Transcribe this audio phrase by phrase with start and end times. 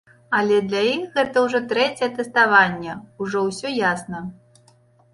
[0.37, 4.29] Але для іх гэта ўжо трэцяе тэставанне, ужо ўсё ясна.